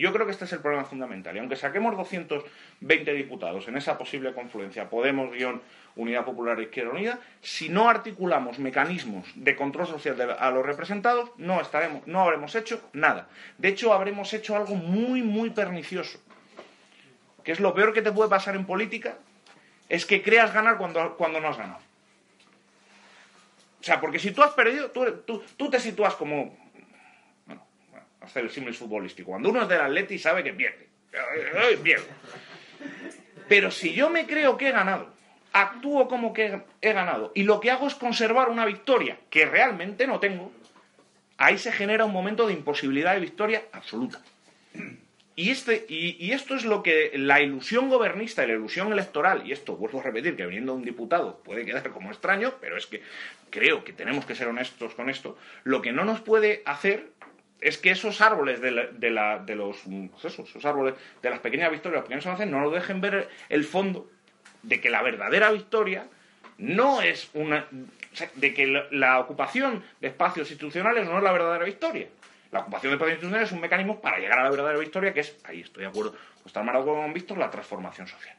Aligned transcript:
Yo 0.00 0.14
creo 0.14 0.24
que 0.24 0.32
este 0.32 0.46
es 0.46 0.52
el 0.54 0.60
problema 0.60 0.86
fundamental. 0.86 1.36
Y 1.36 1.40
aunque 1.40 1.56
saquemos 1.56 1.94
220 1.94 3.12
diputados 3.12 3.68
en 3.68 3.76
esa 3.76 3.98
posible 3.98 4.32
confluencia, 4.32 4.88
Podemos, 4.88 5.30
guion, 5.30 5.60
Unidad 5.94 6.24
Popular 6.24 6.58
Izquierda 6.58 6.92
Unida, 6.92 7.18
si 7.42 7.68
no 7.68 7.86
articulamos 7.86 8.58
mecanismos 8.58 9.28
de 9.34 9.54
control 9.54 9.86
social 9.86 10.36
a 10.38 10.50
los 10.52 10.64
representados, 10.64 11.30
no, 11.36 11.60
estaremos, 11.60 12.06
no 12.06 12.22
habremos 12.22 12.54
hecho 12.54 12.80
nada. 12.94 13.28
De 13.58 13.68
hecho, 13.68 13.92
habremos 13.92 14.32
hecho 14.32 14.56
algo 14.56 14.74
muy, 14.74 15.20
muy 15.20 15.50
pernicioso. 15.50 16.18
Que 17.44 17.52
es 17.52 17.60
lo 17.60 17.74
peor 17.74 17.92
que 17.92 18.00
te 18.00 18.10
puede 18.10 18.30
pasar 18.30 18.56
en 18.56 18.64
política, 18.64 19.18
es 19.90 20.06
que 20.06 20.22
creas 20.22 20.54
ganar 20.54 20.78
cuando, 20.78 21.14
cuando 21.18 21.40
no 21.40 21.48
has 21.48 21.58
ganado. 21.58 21.80
O 23.80 23.84
sea, 23.84 24.00
porque 24.00 24.18
si 24.18 24.30
tú 24.30 24.42
has 24.42 24.52
perdido, 24.52 24.90
tú, 24.90 25.42
tú, 25.58 25.68
te 25.68 25.78
sitúas 25.78 26.14
como. 26.14 26.56
Hacer 28.30 28.44
el 28.44 28.50
símil 28.50 28.74
futbolístico. 28.74 29.30
Cuando 29.30 29.50
uno 29.50 29.62
es 29.62 29.68
del 29.68 29.80
Atleti 29.80 30.18
sabe 30.18 30.44
que 30.44 30.52
pierde. 30.52 30.86
Pierde. 31.82 32.06
Pero 33.48 33.72
si 33.72 33.92
yo 33.92 34.08
me 34.08 34.26
creo 34.26 34.56
que 34.56 34.68
he 34.68 34.72
ganado, 34.72 35.12
actúo 35.52 36.06
como 36.06 36.32
que 36.32 36.60
he 36.80 36.92
ganado 36.92 37.32
y 37.34 37.42
lo 37.42 37.58
que 37.58 37.72
hago 37.72 37.88
es 37.88 37.96
conservar 37.96 38.48
una 38.48 38.64
victoria 38.64 39.18
que 39.28 39.46
realmente 39.46 40.06
no 40.06 40.20
tengo, 40.20 40.52
ahí 41.36 41.58
se 41.58 41.72
genera 41.72 42.04
un 42.04 42.12
momento 42.12 42.46
de 42.46 42.52
imposibilidad 42.52 43.14
de 43.14 43.20
victoria 43.20 43.64
absoluta. 43.72 44.22
Y, 45.34 45.50
este, 45.50 45.86
y, 45.88 46.32
esto 46.32 46.54
es 46.54 46.64
lo 46.64 46.82
que 46.82 47.12
la 47.14 47.40
ilusión 47.40 47.88
gobernista 47.88 48.44
y 48.44 48.48
la 48.48 48.54
ilusión 48.54 48.92
electoral, 48.92 49.46
y 49.46 49.52
esto 49.52 49.74
vuelvo 49.74 50.00
a 50.00 50.02
repetir 50.02 50.36
que 50.36 50.44
viniendo 50.44 50.74
un 50.74 50.84
diputado 50.84 51.42
puede 51.42 51.64
quedar 51.64 51.88
como 51.90 52.10
extraño, 52.10 52.54
pero 52.60 52.76
es 52.76 52.86
que 52.86 53.02
creo 53.48 53.82
que 53.82 53.94
tenemos 53.94 54.26
que 54.26 54.34
ser 54.34 54.48
honestos 54.48 54.94
con 54.94 55.08
esto, 55.08 55.38
lo 55.64 55.80
que 55.80 55.92
no 55.92 56.04
nos 56.04 56.20
puede 56.20 56.62
hacer 56.66 57.08
es 57.60 57.78
que 57.78 57.90
esos 57.90 58.20
árboles 58.20 58.60
de, 58.60 58.70
de, 58.92 59.10
los 59.54 59.82
pues 60.10 60.24
esos 60.24 60.64
árboles 60.64 60.94
de 61.22 61.30
las 61.30 61.40
pequeñas 61.40 61.70
victorias, 61.70 62.00
los 62.00 62.08
pequeños 62.08 62.26
avances, 62.26 62.48
no 62.48 62.60
nos 62.60 62.72
dejen 62.72 63.00
ver 63.00 63.28
el 63.48 63.64
fondo 63.64 64.10
de 64.62 64.80
que 64.80 64.90
la 64.90 65.02
verdadera 65.02 65.50
victoria 65.50 66.06
no 66.58 67.02
es 67.02 67.30
una 67.34 67.66
de 68.34 68.54
que 68.54 68.66
la 68.90 69.20
ocupación 69.20 69.82
de 70.00 70.08
espacios 70.08 70.50
institucionales 70.50 71.06
no 71.06 71.18
es 71.18 71.22
la 71.22 71.32
verdadera 71.32 71.64
victoria 71.64 72.08
la 72.52 72.60
ocupación 72.60 72.90
de 72.90 72.94
espacios 72.94 73.14
institucionales 73.14 73.48
es 73.48 73.52
un 73.52 73.60
mecanismo 73.60 74.00
para 74.00 74.18
llegar 74.18 74.40
a 74.40 74.44
la 74.44 74.50
verdadera 74.50 74.78
victoria, 74.78 75.12
que 75.12 75.20
es, 75.20 75.36
ahí 75.44 75.60
estoy 75.60 75.82
de 75.82 75.88
acuerdo, 75.88 76.12
pues 76.12 76.46
está 76.46 76.62
marcado 76.62 76.86
con 76.86 77.12
Víctor, 77.12 77.38
la 77.38 77.50
transformación 77.50 78.08
social. 78.08 78.36